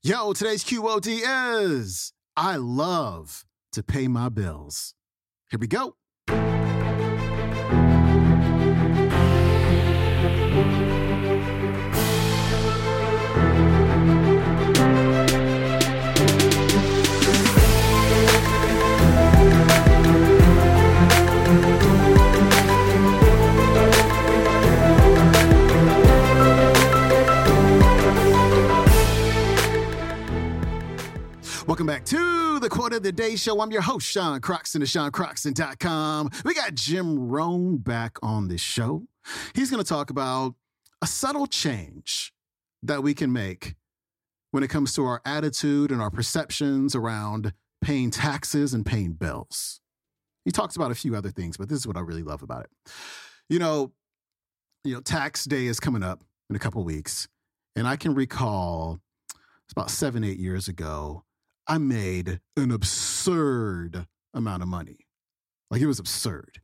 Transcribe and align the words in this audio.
Yo, 0.00 0.32
today's 0.32 0.62
QOD 0.62 1.22
is 1.24 2.12
I 2.36 2.54
love 2.54 3.44
to 3.72 3.82
pay 3.82 4.06
my 4.06 4.28
bills. 4.28 4.94
Here 5.50 5.58
we 5.58 5.66
go. 5.66 5.96
Quote 32.68 32.92
of 32.92 33.02
the 33.02 33.12
Day 33.12 33.36
Show. 33.36 33.60
I'm 33.60 33.70
your 33.70 33.82
host, 33.82 34.06
Sean 34.06 34.40
Croxton 34.40 34.82
of 34.82 34.88
SeanCroxton.com. 34.88 36.30
We 36.44 36.54
got 36.54 36.74
Jim 36.74 37.28
Rohn 37.28 37.78
back 37.78 38.18
on 38.22 38.48
this 38.48 38.60
show. 38.60 39.06
He's 39.54 39.70
going 39.70 39.82
to 39.82 39.88
talk 39.88 40.10
about 40.10 40.54
a 41.00 41.06
subtle 41.06 41.46
change 41.46 42.32
that 42.82 43.02
we 43.02 43.14
can 43.14 43.32
make 43.32 43.74
when 44.50 44.62
it 44.62 44.68
comes 44.68 44.92
to 44.94 45.04
our 45.04 45.20
attitude 45.24 45.92
and 45.92 46.02
our 46.02 46.10
perceptions 46.10 46.94
around 46.94 47.52
paying 47.80 48.10
taxes 48.10 48.74
and 48.74 48.84
paying 48.84 49.12
bills. 49.12 49.80
He 50.44 50.50
talks 50.50 50.76
about 50.76 50.90
a 50.90 50.94
few 50.94 51.14
other 51.14 51.30
things, 51.30 51.56
but 51.56 51.68
this 51.68 51.78
is 51.78 51.86
what 51.86 51.96
I 51.96 52.00
really 52.00 52.22
love 52.22 52.42
about 52.42 52.64
it. 52.64 52.92
You 53.48 53.58
know, 53.58 53.92
you 54.84 54.94
know, 54.94 55.00
tax 55.00 55.44
day 55.44 55.66
is 55.66 55.80
coming 55.80 56.02
up 56.02 56.22
in 56.50 56.56
a 56.56 56.58
couple 56.58 56.82
weeks, 56.84 57.28
and 57.76 57.86
I 57.86 57.96
can 57.96 58.14
recall 58.14 59.00
it's 59.64 59.72
about 59.72 59.90
seven, 59.90 60.24
eight 60.24 60.38
years 60.38 60.68
ago. 60.68 61.24
I 61.68 61.76
made 61.76 62.40
an 62.56 62.70
absurd 62.70 64.06
amount 64.32 64.62
of 64.62 64.68
money. 64.68 65.06
Like 65.70 65.82
it 65.82 65.86
was 65.86 65.98
absurd. 65.98 66.62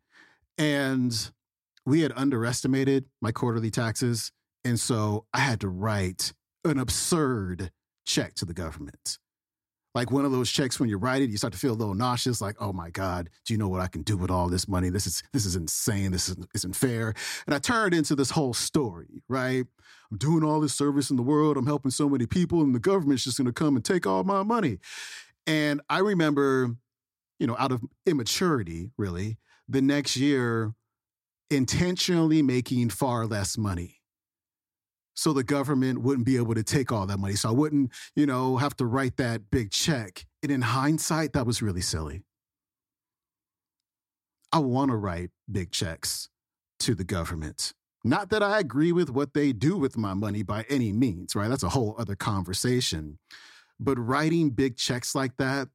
And 0.56 1.30
we 1.84 2.00
had 2.00 2.12
underestimated 2.16 3.04
my 3.20 3.30
quarterly 3.30 3.70
taxes. 3.70 4.32
And 4.64 4.80
so 4.80 5.26
I 5.34 5.40
had 5.40 5.60
to 5.60 5.68
write 5.68 6.32
an 6.64 6.78
absurd 6.78 7.70
check 8.06 8.34
to 8.36 8.46
the 8.46 8.54
government. 8.54 9.18
Like 9.94 10.10
one 10.10 10.24
of 10.24 10.32
those 10.32 10.50
checks 10.50 10.80
when 10.80 10.88
you 10.88 10.98
write 10.98 11.22
it, 11.22 11.30
you 11.30 11.36
start 11.36 11.52
to 11.52 11.58
feel 11.58 11.72
a 11.72 11.74
little 11.74 11.94
nauseous, 11.94 12.40
like, 12.40 12.56
oh 12.60 12.72
my 12.72 12.90
God, 12.90 13.30
do 13.44 13.54
you 13.54 13.58
know 13.58 13.68
what 13.68 13.80
I 13.80 13.86
can 13.86 14.02
do 14.02 14.16
with 14.16 14.30
all 14.30 14.48
this 14.48 14.66
money? 14.66 14.90
This 14.90 15.06
is 15.06 15.22
this 15.32 15.46
is 15.46 15.54
insane. 15.54 16.10
This 16.10 16.28
isn't, 16.28 16.48
isn't 16.54 16.74
fair. 16.74 17.14
And 17.46 17.54
I 17.54 17.58
turned 17.58 17.94
into 17.94 18.16
this 18.16 18.30
whole 18.30 18.54
story, 18.54 19.22
right? 19.28 19.64
I'm 20.10 20.18
doing 20.18 20.42
all 20.42 20.60
this 20.60 20.74
service 20.74 21.10
in 21.10 21.16
the 21.16 21.22
world. 21.22 21.56
I'm 21.56 21.66
helping 21.66 21.92
so 21.92 22.08
many 22.08 22.26
people, 22.26 22.60
and 22.62 22.74
the 22.74 22.80
government's 22.80 23.24
just 23.24 23.38
gonna 23.38 23.52
come 23.52 23.76
and 23.76 23.84
take 23.84 24.06
all 24.06 24.24
my 24.24 24.42
money. 24.42 24.78
And 25.46 25.80
I 25.88 25.98
remember, 25.98 26.74
you 27.38 27.46
know, 27.46 27.56
out 27.58 27.70
of 27.70 27.82
immaturity, 28.04 28.90
really, 28.96 29.38
the 29.68 29.80
next 29.80 30.16
year 30.16 30.74
intentionally 31.50 32.42
making 32.42 32.90
far 32.90 33.26
less 33.26 33.56
money 33.56 34.00
so 35.14 35.32
the 35.32 35.44
government 35.44 36.02
wouldn't 36.02 36.26
be 36.26 36.36
able 36.36 36.54
to 36.54 36.62
take 36.62 36.92
all 36.92 37.06
that 37.06 37.18
money. 37.18 37.34
So 37.34 37.48
I 37.48 37.52
wouldn't, 37.52 37.92
you 38.14 38.26
know, 38.26 38.56
have 38.56 38.76
to 38.76 38.86
write 38.86 39.16
that 39.16 39.50
big 39.50 39.70
check. 39.70 40.26
And 40.42 40.50
in 40.50 40.62
hindsight, 40.62 41.32
that 41.32 41.46
was 41.46 41.62
really 41.62 41.80
silly. 41.80 42.22
I 44.52 44.58
want 44.58 44.90
to 44.90 44.96
write 44.96 45.30
big 45.50 45.72
checks 45.72 46.28
to 46.80 46.94
the 46.94 47.04
government. 47.04 47.72
Not 48.04 48.28
that 48.30 48.42
I 48.42 48.58
agree 48.58 48.92
with 48.92 49.08
what 49.08 49.32
they 49.32 49.52
do 49.52 49.78
with 49.78 49.96
my 49.96 50.14
money 50.14 50.42
by 50.42 50.66
any 50.68 50.92
means, 50.92 51.34
right? 51.34 51.48
That's 51.48 51.62
a 51.62 51.70
whole 51.70 51.94
other 51.98 52.14
conversation. 52.14 53.18
But 53.80 53.98
writing 53.98 54.50
big 54.50 54.76
checks 54.76 55.14
like 55.14 55.38
that 55.38 55.68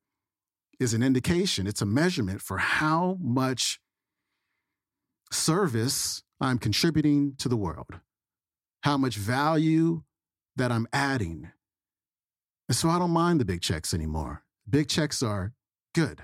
is 0.79 0.93
an 0.93 1.03
indication, 1.03 1.67
it's 1.67 1.81
a 1.81 1.85
measurement 1.85 2.41
for 2.41 2.57
how 2.57 3.17
much 3.19 3.79
service 5.31 6.23
I'm 6.39 6.57
contributing 6.57 7.33
to 7.39 7.49
the 7.49 7.57
world 7.57 7.99
how 8.81 8.97
much 8.97 9.15
value 9.15 10.03
that 10.55 10.71
I'm 10.71 10.87
adding. 10.93 11.51
And 12.67 12.75
so 12.75 12.89
I 12.89 12.99
don't 12.99 13.11
mind 13.11 13.39
the 13.39 13.45
big 13.45 13.61
checks 13.61 13.93
anymore. 13.93 14.43
Big 14.69 14.87
checks 14.87 15.23
are 15.23 15.53
good. 15.95 16.21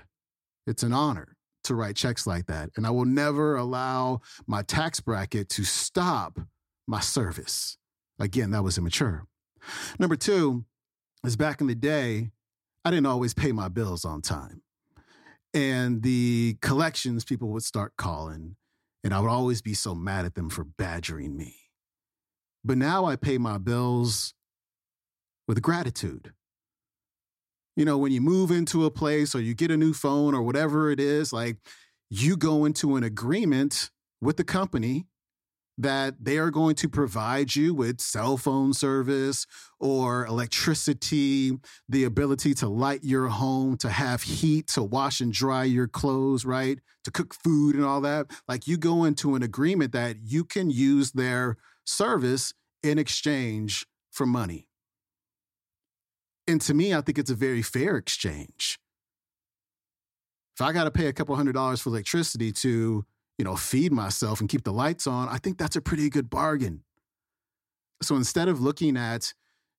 It's 0.66 0.82
an 0.82 0.92
honor 0.92 1.36
to 1.64 1.74
write 1.74 1.96
checks 1.96 2.26
like 2.26 2.46
that. 2.46 2.70
And 2.76 2.86
I 2.86 2.90
will 2.90 3.04
never 3.04 3.56
allow 3.56 4.20
my 4.46 4.62
tax 4.62 5.00
bracket 5.00 5.48
to 5.50 5.64
stop 5.64 6.38
my 6.86 7.00
service. 7.00 7.76
Again, 8.18 8.52
that 8.52 8.62
was 8.62 8.78
immature. 8.78 9.26
Number 9.98 10.16
two 10.16 10.64
is 11.24 11.36
back 11.36 11.60
in 11.60 11.66
the 11.66 11.74
day, 11.74 12.30
I 12.84 12.90
didn't 12.90 13.06
always 13.06 13.34
pay 13.34 13.50
my 13.50 13.68
bills 13.68 14.04
on 14.04 14.22
time. 14.22 14.62
And 15.52 16.02
the 16.02 16.56
collections 16.60 17.24
people 17.24 17.48
would 17.48 17.64
start 17.64 17.96
calling, 17.96 18.56
and 19.02 19.12
I 19.12 19.20
would 19.20 19.30
always 19.30 19.62
be 19.62 19.74
so 19.74 19.94
mad 19.94 20.24
at 20.24 20.34
them 20.34 20.50
for 20.50 20.64
badgering 20.64 21.36
me. 21.36 21.56
But 22.66 22.78
now 22.78 23.04
I 23.04 23.14
pay 23.14 23.38
my 23.38 23.58
bills 23.58 24.34
with 25.46 25.62
gratitude. 25.62 26.32
You 27.76 27.84
know, 27.84 27.96
when 27.96 28.10
you 28.10 28.20
move 28.20 28.50
into 28.50 28.86
a 28.86 28.90
place 28.90 29.36
or 29.36 29.40
you 29.40 29.54
get 29.54 29.70
a 29.70 29.76
new 29.76 29.92
phone 29.92 30.34
or 30.34 30.42
whatever 30.42 30.90
it 30.90 30.98
is, 30.98 31.32
like 31.32 31.58
you 32.10 32.36
go 32.36 32.64
into 32.64 32.96
an 32.96 33.04
agreement 33.04 33.90
with 34.20 34.36
the 34.36 34.42
company 34.42 35.06
that 35.78 36.24
they 36.24 36.38
are 36.38 36.50
going 36.50 36.74
to 36.74 36.88
provide 36.88 37.54
you 37.54 37.72
with 37.72 38.00
cell 38.00 38.36
phone 38.36 38.72
service 38.72 39.46
or 39.78 40.26
electricity, 40.26 41.52
the 41.88 42.02
ability 42.02 42.52
to 42.54 42.68
light 42.68 43.04
your 43.04 43.28
home, 43.28 43.76
to 43.76 43.90
have 43.90 44.22
heat, 44.22 44.66
to 44.66 44.82
wash 44.82 45.20
and 45.20 45.32
dry 45.32 45.62
your 45.62 45.86
clothes, 45.86 46.44
right? 46.44 46.80
To 47.04 47.12
cook 47.12 47.32
food 47.32 47.76
and 47.76 47.84
all 47.84 48.00
that. 48.00 48.32
Like 48.48 48.66
you 48.66 48.76
go 48.76 49.04
into 49.04 49.36
an 49.36 49.44
agreement 49.44 49.92
that 49.92 50.16
you 50.24 50.44
can 50.44 50.68
use 50.68 51.12
their 51.12 51.58
service 51.86 52.52
in 52.82 52.98
exchange 52.98 53.86
for 54.10 54.26
money. 54.26 54.68
And 56.46 56.60
to 56.62 56.74
me, 56.74 56.94
I 56.94 57.00
think 57.00 57.18
it's 57.18 57.30
a 57.30 57.34
very 57.34 57.62
fair 57.62 57.96
exchange. 57.96 58.78
If 60.54 60.62
I 60.62 60.72
got 60.72 60.84
to 60.84 60.90
pay 60.90 61.06
a 61.06 61.12
couple 61.12 61.36
hundred 61.36 61.52
dollars 61.54 61.80
for 61.80 61.90
electricity 61.90 62.52
to, 62.52 63.04
you 63.38 63.44
know, 63.44 63.56
feed 63.56 63.92
myself 63.92 64.40
and 64.40 64.48
keep 64.48 64.64
the 64.64 64.72
lights 64.72 65.06
on, 65.06 65.28
I 65.28 65.38
think 65.38 65.58
that's 65.58 65.76
a 65.76 65.80
pretty 65.80 66.08
good 66.08 66.30
bargain. 66.30 66.82
So 68.02 68.16
instead 68.16 68.48
of 68.48 68.60
looking 68.60 68.96
at, 68.96 69.34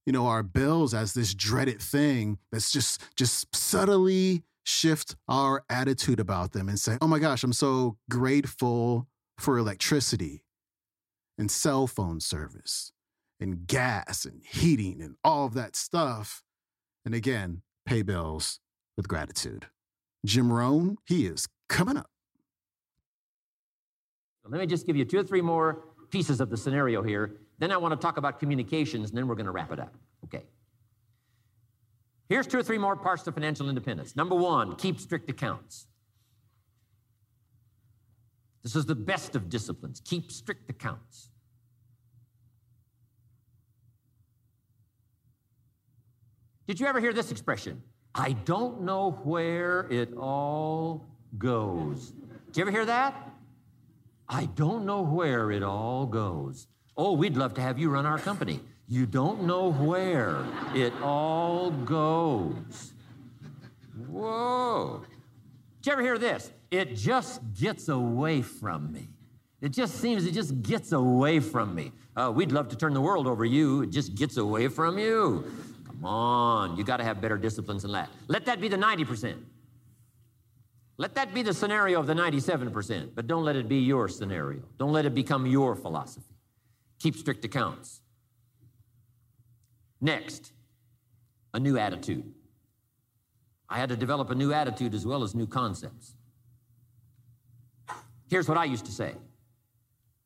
you 0.06 0.14
know, 0.14 0.28
our 0.28 0.44
bills 0.44 0.94
as 0.94 1.14
this 1.14 1.34
dreaded 1.34 1.82
thing, 1.82 2.38
let's 2.52 2.72
just 2.72 3.02
just 3.16 3.56
subtly 3.56 4.44
shift 4.64 5.16
our 5.28 5.64
attitude 5.70 6.20
about 6.20 6.52
them 6.52 6.68
and 6.68 6.80
say, 6.80 6.98
"Oh 7.02 7.08
my 7.08 7.20
gosh, 7.20 7.44
I'm 7.44 7.54
so 7.54 7.98
grateful 8.10 9.08
for 9.38 9.58
electricity 9.58 10.44
and 11.38 11.52
cell 11.52 11.88
phone 11.88 12.20
service 12.20 12.92
and 13.40 13.68
gas 13.68 14.26
and 14.26 14.42
heating 14.46 15.02
and 15.02 15.16
all 15.24 15.46
of 15.46 15.54
that 15.54 15.76
stuff. 15.76 16.44
And 17.06 17.14
again, 17.14 17.62
pay 17.86 18.02
bills 18.02 18.60
with 18.96 19.08
gratitude. 19.08 19.68
Jim 20.26 20.52
Rohn, 20.52 20.98
he 21.06 21.26
is 21.26 21.48
coming 21.70 21.98
up. 21.98 22.10
Let 24.50 24.60
me 24.60 24.66
just 24.66 24.88
give 24.88 24.96
you 24.96 25.06
two 25.06 25.20
or 25.20 25.24
three 25.24 25.42
more 25.42 25.84
pieces 26.10 26.40
of 26.40 26.50
the 26.50 26.58
scenario 26.58 27.04
here. 27.04 27.36
Then 27.60 27.72
I 27.72 27.78
want 27.78 27.94
to 27.94 27.98
talk 27.98 28.18
about 28.18 28.40
communications, 28.40 29.10
and 29.10 29.18
then 29.18 29.28
we're 29.28 29.36
going 29.36 29.46
to 29.46 29.52
wrap 29.52 29.72
it 29.72 29.80
up. 29.80 29.96
Okay. 30.24 30.46
Here's 32.30 32.48
two 32.48 32.58
or 32.58 32.64
three 32.64 32.78
more 32.78 32.96
parts 32.96 33.24
to 33.24 33.32
financial 33.32 33.70
independence. 33.70 34.16
Number 34.16 34.36
one, 34.36 34.76
keep 34.76 35.00
strict 35.00 35.30
accounts. 35.30 35.88
This 38.68 38.76
is 38.76 38.86
the 38.86 38.96
best 38.96 39.38
of 39.38 39.48
disciplines. 39.48 40.02
Keep 40.04 40.30
strict 40.30 40.70
accounts. 40.70 41.30
Did 46.68 46.78
you 46.78 46.86
ever 46.86 47.00
hear 47.00 47.14
this 47.14 47.32
expression? 47.32 47.82
I 48.14 48.34
don't 48.34 48.82
know 48.82 49.12
where 49.24 49.88
it 49.90 50.14
all 50.18 51.08
goes. 51.38 52.12
Did 52.48 52.58
you 52.58 52.62
ever 52.64 52.72
hear 52.72 52.84
that? 52.84 53.32
I 54.28 54.48
don't 54.48 54.86
know 54.86 55.02
where 55.02 55.50
it 55.50 55.64
all 55.64 56.06
goes. 56.06 56.68
Oh, 56.98 57.14
we'd 57.14 57.38
love 57.38 57.54
to 57.54 57.62
have 57.62 57.80
you 57.80 57.90
run 57.90 58.06
our 58.06 58.20
company. 58.20 58.60
You 58.90 59.06
don't 59.06 59.44
know 59.44 59.72
where 59.72 60.46
it 60.76 60.92
all 61.02 61.72
goes. 61.72 62.92
Whoa. 64.10 65.06
You 65.88 65.94
ever 65.94 66.02
hear 66.02 66.18
this? 66.18 66.52
It 66.70 66.96
just 66.96 67.40
gets 67.58 67.88
away 67.88 68.42
from 68.42 68.92
me. 68.92 69.08
It 69.62 69.70
just 69.70 69.96
seems 69.96 70.26
it 70.26 70.34
just 70.34 70.62
gets 70.62 70.92
away 70.92 71.40
from 71.40 71.74
me. 71.74 71.94
Uh, 72.14 72.30
we'd 72.36 72.52
love 72.52 72.68
to 72.70 72.76
turn 72.76 72.94
the 72.94 73.00
world 73.00 73.26
over 73.26 73.46
you. 73.46 73.84
It 73.84 73.92
just 73.92 74.14
gets 74.16 74.36
away 74.36 74.68
from 74.68 75.00
you. 75.00 75.50
Come 75.86 76.04
on, 76.04 76.76
you 76.76 76.84
got 76.84 76.98
to 76.98 77.06
have 77.06 77.22
better 77.22 77.38
disciplines 77.38 77.84
than 77.84 77.94
that. 77.94 78.10
Let 78.28 78.46
that 78.48 78.60
be 78.60 78.68
the 78.68 78.76
90%. 78.76 79.38
Let 80.98 81.16
that 81.16 81.34
be 81.34 81.42
the 81.42 81.54
scenario 81.54 82.02
of 82.02 82.08
the 82.08 82.14
97%, 82.14 83.12
but 83.16 83.26
don't 83.26 83.46
let 83.46 83.56
it 83.56 83.70
be 83.70 83.78
your 83.78 84.10
scenario. 84.10 84.64
Don't 84.78 84.92
let 84.92 85.06
it 85.06 85.16
become 85.16 85.46
your 85.46 85.74
philosophy. 85.74 86.36
Keep 87.00 87.16
strict 87.16 87.46
accounts. 87.46 88.02
Next, 90.02 90.52
a 91.54 91.62
new 91.62 91.78
attitude. 91.78 92.34
I 93.70 93.78
had 93.78 93.90
to 93.90 93.98
develop 93.98 94.30
a 94.30 94.36
new 94.36 94.54
attitude 94.54 94.94
as 94.94 95.06
well 95.06 95.24
as 95.24 95.36
new 95.36 95.48
concepts. 95.48 96.16
Here's 98.30 98.48
what 98.48 98.58
I 98.58 98.66
used 98.66 98.86
to 98.86 98.92
say 98.92 99.16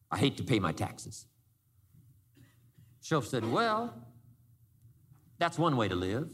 I 0.10 0.18
hate 0.18 0.38
to 0.38 0.44
pay 0.44 0.60
my 0.60 0.72
taxes. 0.72 1.26
Shoaff 3.04 3.26
said, 3.26 3.50
Well, 3.50 3.94
that's 5.40 5.58
one 5.58 5.76
way 5.76 5.88
to 5.88 5.96
live. 5.96 6.30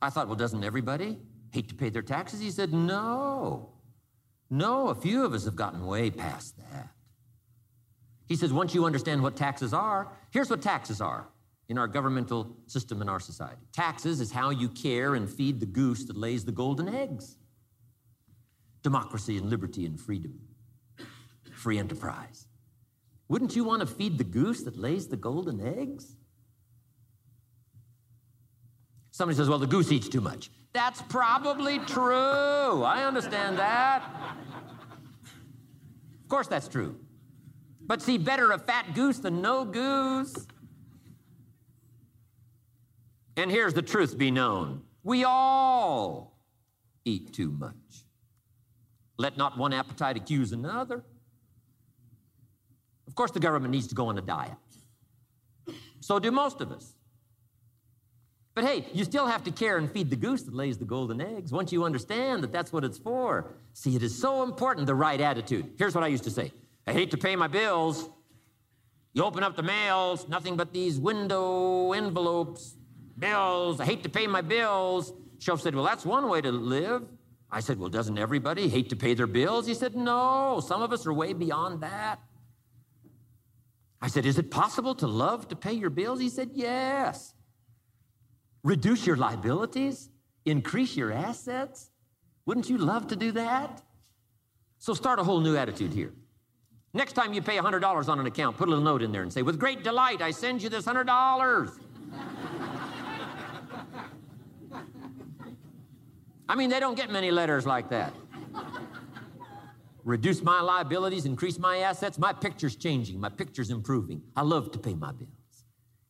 I 0.00 0.10
thought, 0.10 0.26
Well, 0.26 0.36
doesn't 0.36 0.64
everybody 0.64 1.18
hate 1.50 1.68
to 1.68 1.74
pay 1.74 1.88
their 1.88 2.02
taxes? 2.02 2.40
He 2.40 2.50
said, 2.50 2.72
No. 2.72 3.70
No, 4.50 4.88
a 4.88 4.94
few 4.94 5.24
of 5.24 5.32
us 5.32 5.46
have 5.46 5.56
gotten 5.56 5.86
way 5.86 6.10
past 6.10 6.58
that. 6.58 6.90
He 8.26 8.36
says, 8.36 8.52
once 8.52 8.74
you 8.74 8.84
understand 8.84 9.22
what 9.22 9.34
taxes 9.36 9.72
are, 9.72 10.08
here's 10.30 10.50
what 10.50 10.60
taxes 10.62 11.00
are 11.00 11.26
in 11.72 11.78
our 11.78 11.88
governmental 11.88 12.54
system 12.66 13.00
in 13.00 13.08
our 13.08 13.18
society. 13.18 13.62
Taxes 13.72 14.20
is 14.20 14.30
how 14.30 14.50
you 14.50 14.68
care 14.68 15.14
and 15.14 15.26
feed 15.26 15.58
the 15.58 15.64
goose 15.64 16.04
that 16.04 16.18
lays 16.18 16.44
the 16.44 16.52
golden 16.52 16.86
eggs. 16.86 17.38
Democracy 18.82 19.38
and 19.38 19.48
liberty 19.48 19.86
and 19.86 19.98
freedom, 19.98 20.38
free 21.54 21.78
enterprise. 21.78 22.46
Wouldn't 23.28 23.56
you 23.56 23.64
want 23.64 23.80
to 23.80 23.86
feed 23.86 24.18
the 24.18 24.24
goose 24.24 24.64
that 24.64 24.76
lays 24.76 25.08
the 25.08 25.16
golden 25.16 25.66
eggs? 25.66 26.14
Somebody 29.10 29.38
says, 29.38 29.48
well, 29.48 29.58
the 29.58 29.66
goose 29.66 29.90
eats 29.90 30.10
too 30.10 30.20
much. 30.20 30.50
That's 30.74 31.00
probably 31.00 31.78
true. 31.78 32.82
I 32.82 33.04
understand 33.06 33.58
that. 33.58 34.02
Of 36.22 36.28
course, 36.28 36.48
that's 36.48 36.68
true. 36.68 37.00
But 37.80 38.02
see, 38.02 38.18
better 38.18 38.52
a 38.52 38.58
fat 38.58 38.94
goose 38.94 39.20
than 39.20 39.40
no 39.40 39.64
goose. 39.64 40.36
And 43.36 43.50
here's 43.50 43.74
the 43.74 43.82
truth 43.82 44.16
be 44.18 44.30
known 44.30 44.82
we 45.02 45.24
all 45.24 46.38
eat 47.04 47.32
too 47.32 47.50
much. 47.50 47.74
Let 49.18 49.36
not 49.36 49.58
one 49.58 49.72
appetite 49.72 50.16
accuse 50.16 50.52
another. 50.52 51.04
Of 53.06 53.14
course, 53.14 53.30
the 53.30 53.40
government 53.40 53.72
needs 53.72 53.88
to 53.88 53.94
go 53.94 54.06
on 54.06 54.18
a 54.18 54.22
diet. 54.22 54.56
So 56.00 56.18
do 56.18 56.30
most 56.30 56.60
of 56.60 56.72
us. 56.72 56.94
But 58.54 58.64
hey, 58.64 58.86
you 58.92 59.04
still 59.04 59.26
have 59.26 59.44
to 59.44 59.50
care 59.50 59.78
and 59.78 59.90
feed 59.90 60.10
the 60.10 60.16
goose 60.16 60.42
that 60.42 60.54
lays 60.54 60.76
the 60.76 60.84
golden 60.84 61.20
eggs 61.20 61.52
once 61.52 61.72
you 61.72 61.84
understand 61.84 62.42
that 62.42 62.52
that's 62.52 62.72
what 62.72 62.84
it's 62.84 62.98
for. 62.98 63.54
See, 63.72 63.96
it 63.96 64.02
is 64.02 64.18
so 64.18 64.42
important, 64.42 64.86
the 64.86 64.94
right 64.94 65.20
attitude. 65.20 65.72
Here's 65.78 65.94
what 65.94 66.04
I 66.04 66.08
used 66.08 66.24
to 66.24 66.30
say 66.30 66.52
I 66.86 66.92
hate 66.92 67.10
to 67.12 67.16
pay 67.16 67.34
my 67.36 67.46
bills. 67.46 68.08
You 69.14 69.24
open 69.24 69.42
up 69.42 69.56
the 69.56 69.62
mails, 69.62 70.28
nothing 70.28 70.56
but 70.56 70.72
these 70.72 70.98
window 70.98 71.92
envelopes, 71.92 72.76
bills. 73.18 73.80
I 73.80 73.84
hate 73.84 74.02
to 74.02 74.08
pay 74.08 74.26
my 74.26 74.40
bills. 74.40 75.12
Shoaff 75.38 75.60
said, 75.60 75.74
Well, 75.74 75.84
that's 75.84 76.04
one 76.04 76.28
way 76.28 76.40
to 76.40 76.52
live. 76.52 77.02
I 77.50 77.60
said, 77.60 77.78
Well, 77.78 77.90
doesn't 77.90 78.18
everybody 78.18 78.68
hate 78.68 78.90
to 78.90 78.96
pay 78.96 79.14
their 79.14 79.26
bills? 79.26 79.66
He 79.66 79.74
said, 79.74 79.94
No, 79.94 80.62
some 80.66 80.82
of 80.82 80.92
us 80.92 81.06
are 81.06 81.12
way 81.12 81.32
beyond 81.32 81.82
that. 81.82 82.20
I 84.00 84.08
said, 84.08 84.24
Is 84.24 84.38
it 84.38 84.50
possible 84.50 84.94
to 84.96 85.06
love 85.06 85.48
to 85.48 85.56
pay 85.56 85.72
your 85.72 85.90
bills? 85.90 86.20
He 86.20 86.28
said, 86.28 86.50
Yes. 86.54 87.34
Reduce 88.64 89.06
your 89.06 89.16
liabilities, 89.16 90.08
increase 90.44 90.96
your 90.96 91.12
assets. 91.12 91.90
Wouldn't 92.46 92.70
you 92.70 92.78
love 92.78 93.08
to 93.08 93.16
do 93.16 93.32
that? 93.32 93.82
So 94.78 94.94
start 94.94 95.18
a 95.18 95.24
whole 95.24 95.40
new 95.40 95.56
attitude 95.56 95.92
here. 95.92 96.12
Next 96.94 97.12
time 97.14 97.32
you 97.32 97.40
pay 97.40 97.56
$100 97.56 98.08
on 98.08 98.20
an 98.20 98.26
account, 98.26 98.56
put 98.56 98.68
a 98.68 98.70
little 98.70 98.84
note 98.84 99.02
in 99.02 99.12
there 99.12 99.22
and 99.22 99.32
say, 99.32 99.42
With 99.42 99.58
great 99.58 99.82
delight, 99.82 100.22
I 100.22 100.30
send 100.30 100.62
you 100.62 100.68
this 100.68 100.86
$100. 100.86 101.78
I 106.48 106.54
mean, 106.54 106.70
they 106.70 106.80
don't 106.80 106.96
get 106.96 107.10
many 107.10 107.30
letters 107.30 107.66
like 107.66 107.90
that. 107.90 108.12
Reduce 110.04 110.42
my 110.42 110.60
liabilities, 110.60 111.26
increase 111.26 111.58
my 111.58 111.78
assets. 111.78 112.18
My 112.18 112.32
picture's 112.32 112.76
changing, 112.76 113.20
my 113.20 113.28
picture's 113.28 113.70
improving. 113.70 114.22
I 114.34 114.42
love 114.42 114.72
to 114.72 114.78
pay 114.78 114.94
my 114.94 115.12
bills, 115.12 115.64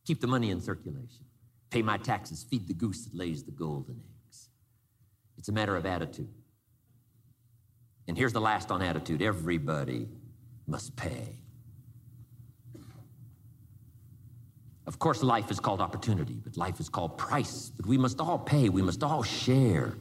keep 0.05 0.19
the 0.19 0.27
money 0.27 0.49
in 0.49 0.61
circulation, 0.61 1.25
pay 1.69 1.83
my 1.83 1.97
taxes, 1.97 2.43
feed 2.49 2.67
the 2.67 2.73
goose 2.73 3.05
that 3.05 3.15
lays 3.15 3.43
the 3.43 3.51
golden 3.51 4.01
eggs. 4.25 4.49
It's 5.37 5.49
a 5.49 5.51
matter 5.51 5.75
of 5.75 5.85
attitude. 5.85 6.33
And 8.07 8.17
here's 8.17 8.33
the 8.33 8.41
last 8.41 8.71
on 8.71 8.81
attitude 8.81 9.21
everybody 9.21 10.09
must 10.67 10.95
pay. 10.95 11.37
Of 14.85 14.99
course, 14.99 15.23
life 15.23 15.49
is 15.49 15.59
called 15.59 15.79
opportunity, 15.79 16.41
but 16.43 16.57
life 16.57 16.79
is 16.79 16.89
called 16.89 17.17
price. 17.17 17.71
But 17.75 17.85
we 17.85 17.97
must 17.97 18.19
all 18.19 18.39
pay, 18.39 18.69
we 18.69 18.81
must 18.81 19.03
all 19.03 19.23
share. 19.23 19.95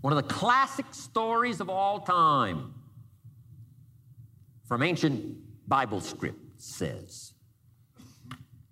One 0.00 0.12
of 0.12 0.16
the 0.16 0.34
classic 0.34 0.86
stories 0.92 1.60
of 1.60 1.68
all 1.68 2.00
time 2.00 2.74
from 4.66 4.82
ancient 4.82 5.36
Bible 5.68 6.00
script 6.00 6.40
says 6.60 7.34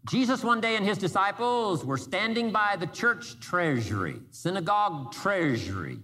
Jesus, 0.09 0.43
one 0.43 0.63
day, 0.63 0.77
and 0.77 0.87
his 0.87 0.97
disciples 0.97 1.85
were 1.85 1.99
standing 1.99 2.51
by 2.51 2.77
the 2.77 2.87
church 2.87 3.39
treasury, 3.41 4.17
synagogue 4.31 5.13
treasury, 5.13 5.99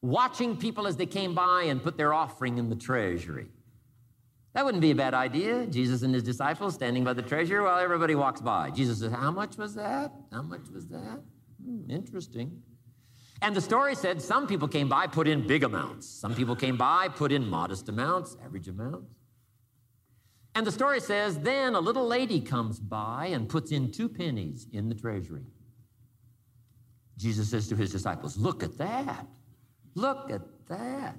watching 0.00 0.56
people 0.56 0.86
as 0.86 0.96
they 0.96 1.04
came 1.04 1.34
by 1.34 1.64
and 1.64 1.82
put 1.82 1.98
their 1.98 2.14
offering 2.14 2.56
in 2.56 2.70
the 2.70 2.76
treasury. 2.76 3.48
That 4.54 4.64
wouldn't 4.64 4.80
be 4.80 4.90
a 4.90 4.94
bad 4.94 5.12
idea. 5.12 5.66
Jesus 5.66 6.02
and 6.02 6.14
his 6.14 6.22
disciples 6.22 6.74
standing 6.74 7.04
by 7.04 7.12
the 7.12 7.22
treasury 7.22 7.62
while 7.62 7.78
everybody 7.78 8.14
walks 8.14 8.40
by. 8.40 8.70
Jesus 8.70 9.00
says, 9.00 9.12
How 9.12 9.30
much 9.30 9.58
was 9.58 9.74
that? 9.74 10.12
How 10.32 10.42
much 10.42 10.68
was 10.72 10.88
that? 10.88 11.20
Hmm, 11.62 11.90
interesting. 11.90 12.62
And 13.42 13.56
the 13.56 13.60
story 13.60 13.94
said 13.94 14.20
some 14.20 14.46
people 14.46 14.68
came 14.68 14.88
by, 14.88 15.06
put 15.06 15.26
in 15.26 15.46
big 15.46 15.64
amounts. 15.64 16.06
Some 16.06 16.34
people 16.34 16.54
came 16.54 16.76
by, 16.76 17.08
put 17.08 17.32
in 17.32 17.48
modest 17.48 17.88
amounts, 17.88 18.36
average 18.44 18.68
amounts. 18.68 19.14
And 20.54 20.66
the 20.66 20.72
story 20.72 21.00
says 21.00 21.38
then 21.38 21.74
a 21.74 21.80
little 21.80 22.06
lady 22.06 22.40
comes 22.40 22.78
by 22.78 23.26
and 23.26 23.48
puts 23.48 23.72
in 23.72 23.92
two 23.92 24.08
pennies 24.08 24.66
in 24.72 24.88
the 24.88 24.94
treasury. 24.94 25.46
Jesus 27.16 27.50
says 27.50 27.68
to 27.68 27.76
his 27.76 27.92
disciples, 27.92 28.36
Look 28.36 28.62
at 28.62 28.76
that. 28.78 29.26
Look 29.94 30.30
at 30.30 30.42
that. 30.68 31.16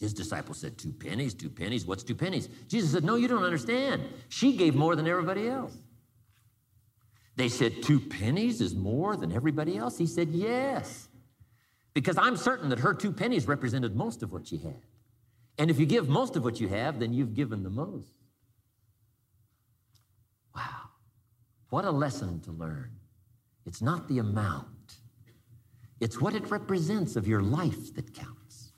His 0.00 0.12
disciples 0.12 0.58
said, 0.58 0.78
Two 0.78 0.92
pennies, 0.92 1.34
two 1.34 1.50
pennies. 1.50 1.86
What's 1.86 2.02
two 2.02 2.14
pennies? 2.14 2.48
Jesus 2.68 2.92
said, 2.92 3.04
No, 3.04 3.16
you 3.16 3.28
don't 3.28 3.44
understand. 3.44 4.02
She 4.28 4.56
gave 4.56 4.74
more 4.74 4.96
than 4.96 5.06
everybody 5.06 5.48
else. 5.48 5.76
They 7.36 7.48
said, 7.48 7.82
Two 7.82 8.00
pennies 8.00 8.60
is 8.60 8.74
more 8.74 9.16
than 9.16 9.32
everybody 9.32 9.76
else? 9.76 9.98
He 9.98 10.06
said, 10.06 10.30
Yes. 10.30 11.08
Because 11.94 12.16
I'm 12.16 12.36
certain 12.36 12.68
that 12.70 12.78
her 12.78 12.94
two 12.94 13.12
pennies 13.12 13.46
represented 13.46 13.94
most 13.94 14.22
of 14.22 14.32
what 14.32 14.46
she 14.46 14.58
had. 14.58 14.80
And 15.58 15.70
if 15.70 15.78
you 15.78 15.86
give 15.86 16.08
most 16.08 16.36
of 16.36 16.44
what 16.44 16.60
you 16.60 16.68
have, 16.68 16.98
then 16.98 17.12
you've 17.12 17.34
given 17.34 17.62
the 17.62 17.70
most. 17.70 18.14
Wow. 20.54 20.90
What 21.70 21.84
a 21.84 21.90
lesson 21.90 22.40
to 22.40 22.52
learn. 22.52 22.90
It's 23.66 23.82
not 23.82 24.08
the 24.08 24.18
amount, 24.18 24.96
it's 26.00 26.20
what 26.20 26.34
it 26.34 26.50
represents 26.50 27.14
of 27.14 27.28
your 27.28 27.42
life 27.42 27.94
that 27.94 28.12
counts. 28.12 28.72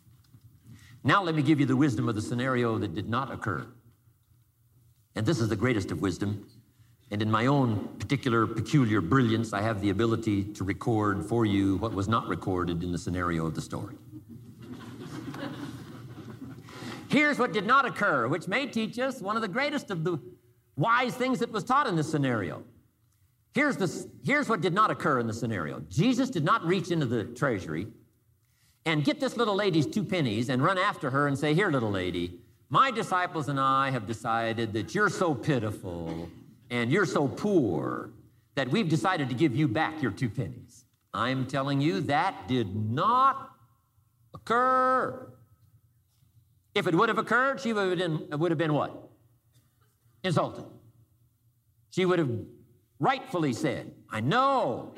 Now, 1.02 1.22
let 1.22 1.34
me 1.34 1.42
give 1.42 1.60
you 1.60 1.66
the 1.66 1.76
wisdom 1.76 2.08
of 2.08 2.14
the 2.14 2.22
scenario 2.22 2.78
that 2.78 2.94
did 2.94 3.08
not 3.08 3.30
occur. 3.30 3.66
And 5.14 5.24
this 5.24 5.38
is 5.38 5.48
the 5.48 5.56
greatest 5.56 5.90
of 5.90 6.00
wisdom. 6.00 6.46
And 7.10 7.22
in 7.22 7.30
my 7.30 7.46
own 7.46 7.88
particular 7.98 8.46
peculiar 8.46 9.00
brilliance, 9.00 9.52
I 9.52 9.60
have 9.60 9.80
the 9.80 9.90
ability 9.90 10.44
to 10.54 10.64
record 10.64 11.24
for 11.24 11.44
you 11.44 11.76
what 11.76 11.92
was 11.92 12.08
not 12.08 12.26
recorded 12.28 12.82
in 12.82 12.92
the 12.92 12.98
scenario 12.98 13.46
of 13.46 13.54
the 13.54 13.60
story. 13.60 13.94
Here's 17.08 17.38
what 17.38 17.52
did 17.52 17.66
not 17.66 17.84
occur, 17.84 18.26
which 18.28 18.48
may 18.48 18.66
teach 18.66 18.98
us 18.98 19.20
one 19.20 19.36
of 19.36 19.42
the 19.42 19.48
greatest 19.48 19.90
of 19.90 20.02
the 20.02 20.18
wise 20.76 21.14
things 21.14 21.38
that 21.38 21.52
was 21.52 21.62
taught 21.62 21.86
in 21.86 21.94
this 21.94 22.10
scenario. 22.10 22.64
Here's, 23.54 23.76
the, 23.76 24.08
here's 24.24 24.48
what 24.48 24.60
did 24.60 24.74
not 24.74 24.90
occur 24.90 25.20
in 25.20 25.28
the 25.28 25.32
scenario 25.32 25.80
Jesus 25.88 26.28
did 26.28 26.44
not 26.44 26.64
reach 26.64 26.90
into 26.90 27.06
the 27.06 27.24
treasury 27.24 27.86
and 28.84 29.04
get 29.04 29.20
this 29.20 29.36
little 29.36 29.54
lady's 29.54 29.86
two 29.86 30.04
pennies 30.04 30.48
and 30.48 30.62
run 30.62 30.76
after 30.76 31.10
her 31.10 31.28
and 31.28 31.38
say, 31.38 31.54
Here, 31.54 31.70
little 31.70 31.90
lady, 31.90 32.40
my 32.68 32.90
disciples 32.90 33.48
and 33.48 33.60
I 33.60 33.90
have 33.90 34.06
decided 34.06 34.72
that 34.72 34.94
you're 34.94 35.08
so 35.08 35.34
pitiful 35.34 36.28
and 36.70 36.90
you're 36.90 37.06
so 37.06 37.28
poor 37.28 38.10
that 38.54 38.68
we've 38.68 38.88
decided 38.88 39.28
to 39.28 39.34
give 39.34 39.54
you 39.54 39.68
back 39.68 40.00
your 40.02 40.10
two 40.10 40.28
pennies. 40.28 40.84
I'm 41.12 41.46
telling 41.46 41.80
you, 41.80 42.00
that 42.02 42.48
did 42.48 42.74
not 42.74 43.50
occur. 44.32 45.32
If 46.74 46.86
it 46.86 46.94
would 46.94 47.08
have 47.08 47.18
occurred, 47.18 47.60
she 47.60 47.72
would 47.72 47.98
have 47.98 47.98
been, 47.98 48.38
would 48.38 48.50
have 48.50 48.58
been 48.58 48.74
what? 48.74 49.10
Insulted. 50.24 50.64
She 51.90 52.04
would 52.04 52.18
have 52.18 52.30
rightfully 52.98 53.52
said, 53.52 53.92
I 54.10 54.20
know 54.20 54.94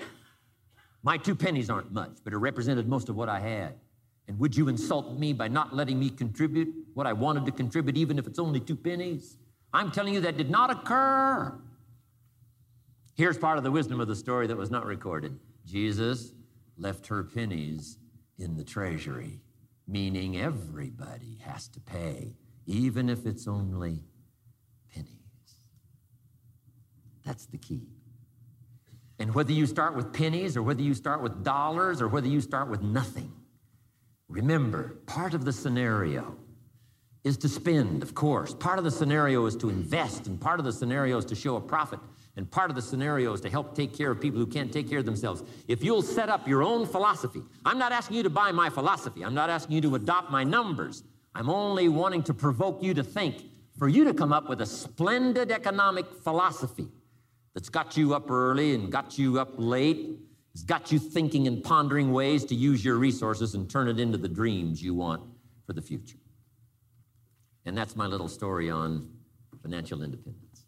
my 1.03 1.19
two 1.19 1.35
pennies 1.35 1.69
aren't 1.69 1.93
much, 1.93 2.13
but 2.25 2.33
it 2.33 2.39
represented 2.39 2.89
most 2.89 3.09
of 3.09 3.17
what 3.17 3.29
I 3.29 3.41
had. 3.41 3.75
And 4.29 4.39
would 4.39 4.57
you 4.57 4.69
insult 4.69 5.19
me 5.19 5.33
by 5.33 5.49
not 5.49 5.75
letting 5.75 6.01
me 6.01 6.11
contribute 6.11 6.75
what 6.95 7.07
I 7.07 7.13
wanted 7.13 7.45
to 7.47 7.53
contribute, 7.53 7.97
even 7.97 8.19
if 8.19 8.27
it's 8.27 8.39
only 8.39 8.61
two 8.61 8.75
pennies? 8.75 9.37
I'm 9.77 9.91
telling 9.91 10.15
you 10.15 10.23
that 10.23 10.39
did 10.39 10.49
not 10.49 10.71
occur. 10.71 11.55
Here's 13.15 13.37
part 13.37 13.59
of 13.59 13.65
the 13.65 13.71
wisdom 13.71 14.01
of 14.01 14.09
the 14.09 14.17
story 14.17 14.47
that 14.47 14.57
was 14.57 14.71
not 14.71 14.87
recorded 14.87 15.39
Jesus 15.67 16.33
left 16.79 17.07
her 17.09 17.23
pennies 17.23 17.99
in 18.39 18.57
the 18.57 18.65
treasury, 18.65 19.43
meaning 19.87 20.39
everybody 20.39 21.41
has 21.45 21.69
to 21.69 21.81
pay, 21.81 22.35
even 22.65 23.11
if 23.11 23.27
it's 23.27 23.47
only 23.47 24.05
pennies. 24.95 25.11
That's 27.23 27.45
the 27.45 27.59
key. 27.59 27.89
And 29.19 29.35
whether 29.35 29.53
you 29.53 29.67
start 29.67 29.95
with 29.95 30.11
pennies 30.11 30.57
or 30.57 30.63
whether 30.63 30.83
you 30.83 30.95
start 30.95 31.21
with 31.21 31.45
dollars 31.45 32.01
or 32.01 32.09
whether 32.09 32.29
you 32.29 32.41
start 32.41 32.71
with 32.71 32.81
nothing, 32.81 33.31
remember 34.29 35.01
part 35.05 35.35
of 35.35 35.45
the 35.45 35.53
scenario 35.53 36.35
is 37.27 37.37
to 37.37 37.49
spend, 37.49 38.05
of 38.05 38.15
course. 38.15 38.55
Part 38.55 38.79
of 38.79 38.85
the 38.85 38.91
scenario 38.91 39.47
is 39.47 39.57
to 39.57 39.69
invest, 39.69 40.29
and 40.29 40.41
part 40.41 40.61
of 40.61 40.65
the 40.65 40.73
scenario 40.73 41.19
is 41.19 41.25
to 41.25 41.35
show 41.35 41.57
a 41.57 41.61
profit, 41.61 41.99
and 42.37 42.49
part 42.49 42.71
of 42.71 42.77
the 42.77 42.83
scenario 42.83 43.33
is 43.33 43.41
to 43.41 43.51
help 43.51 43.75
take 43.75 43.93
care 43.93 44.13
of 44.13 44.21
people 44.21 44.39
who 44.39 44.47
can't 44.47 44.73
take 44.73 44.89
care 44.89 45.01
of 45.01 45.07
themselves. 45.07 45.43
If 45.67 45.83
you'll 45.83 46.03
set 46.03 46.29
up 46.29 46.47
your 46.47 46.63
own 46.63 46.87
philosophy, 46.87 47.43
I'm 47.65 47.81
not 47.81 47.91
asking 47.91 48.19
you 48.19 48.23
to 48.23 48.31
buy 48.31 48.53
my 48.53 48.71
philosophy, 48.71 49.25
I'm 49.25 49.35
not 49.35 49.51
asking 49.51 49.75
you 49.75 49.81
to 49.83 49.97
adopt 49.97 50.31
my 50.31 50.45
numbers. 50.45 51.03
I'm 51.35 51.51
only 51.51 51.89
wanting 51.89 52.23
to 52.23 52.33
provoke 52.33 52.81
you 52.81 52.95
to 52.95 53.03
think, 53.03 53.43
for 53.77 53.89
you 53.89 54.05
to 54.05 54.15
come 54.15 54.33
up 54.33 54.49
with 54.49 54.61
a 54.61 54.67
splendid 54.67 55.51
economic 55.51 56.07
philosophy 56.23 56.87
that's 57.55 57.69
got 57.69 57.97
you 57.97 58.15
up 58.15 58.31
early 58.31 58.77
and 58.77 58.93
got 58.93 59.19
you 59.19 59.41
up 59.41 59.51
late. 59.57 60.21
It's 60.55 60.63
got 60.63 60.93
you 60.93 61.01
thinking 61.01 61.49
and 61.49 61.63
pondering 61.65 62.13
ways 62.13 62.45
to 62.45 62.55
use 62.55 62.85
your 62.85 62.99
resources 62.99 63.57
and 63.57 63.69
turn 63.69 63.89
it 63.89 63.99
into 63.99 64.17
the 64.17 64.29
dreams 64.29 64.81
you 64.81 64.95
want 64.95 65.23
for 65.67 65.73
the 65.73 65.83
future. 65.83 66.19
And 67.67 67.77
that's 67.77 67.97
my 67.97 68.07
little 68.07 68.29
story 68.29 68.71
on 68.71 69.11
financial 69.61 70.03
independence. 70.03 70.67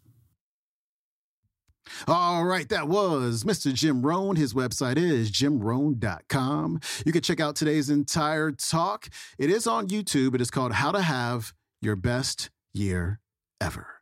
All 2.07 2.45
right, 2.45 2.69
that 2.69 2.87
was 2.87 3.43
Mr. 3.43 3.73
Jim 3.73 4.05
Rohn. 4.05 4.35
His 4.35 4.53
website 4.53 4.97
is 4.97 5.31
jimrohn.com. 5.31 6.79
You 7.05 7.11
can 7.11 7.21
check 7.21 7.39
out 7.39 7.55
today's 7.55 7.89
entire 7.89 8.51
talk. 8.51 9.09
It 9.37 9.49
is 9.49 9.65
on 9.65 9.87
YouTube. 9.87 10.35
It 10.35 10.41
is 10.41 10.51
called 10.51 10.73
How 10.73 10.91
to 10.91 11.01
Have 11.01 11.53
Your 11.81 11.95
Best 11.95 12.49
Year 12.73 13.19
Ever. 13.59 13.98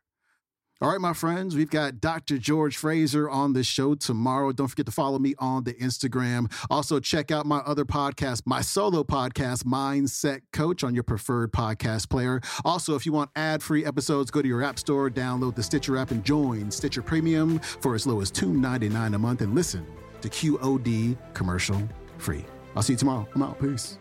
All 0.80 0.88
right, 0.88 1.00
my 1.00 1.12
friends, 1.12 1.56
we've 1.56 1.70
got 1.70 2.00
Dr. 2.00 2.38
George 2.38 2.76
Fraser 2.76 3.28
on 3.28 3.52
the 3.52 3.64
show 3.64 3.96
tomorrow. 3.96 4.52
Don't 4.52 4.68
forget 4.68 4.86
to 4.86 4.92
follow 4.92 5.18
me 5.18 5.34
on 5.40 5.64
the 5.64 5.74
Instagram. 5.74 6.52
Also, 6.70 7.00
check 7.00 7.32
out 7.32 7.46
my 7.46 7.58
other 7.58 7.84
podcast, 7.84 8.42
my 8.46 8.60
solo 8.60 9.02
podcast, 9.02 9.64
Mindset 9.64 10.42
Coach, 10.52 10.84
on 10.84 10.94
your 10.94 11.02
preferred 11.02 11.50
podcast 11.50 12.08
player. 12.08 12.40
Also, 12.64 12.94
if 12.94 13.04
you 13.06 13.10
want 13.12 13.28
ad 13.34 13.60
free 13.60 13.84
episodes, 13.84 14.30
go 14.30 14.40
to 14.40 14.46
your 14.46 14.62
app 14.62 14.78
store, 14.78 15.10
download 15.10 15.56
the 15.56 15.64
Stitcher 15.64 15.96
app, 15.96 16.12
and 16.12 16.22
join 16.22 16.70
Stitcher 16.70 17.02
Premium 17.02 17.58
for 17.58 17.96
as 17.96 18.06
low 18.06 18.20
as 18.20 18.30
$2.99 18.30 19.16
a 19.16 19.18
month 19.18 19.40
and 19.40 19.56
listen 19.56 19.84
to 20.20 20.28
QOD 20.28 21.18
commercial 21.34 21.88
free. 22.18 22.44
I'll 22.76 22.82
see 22.82 22.92
you 22.92 22.98
tomorrow. 22.98 23.26
I'm 23.34 23.42
out. 23.42 23.60
Peace. 23.60 23.98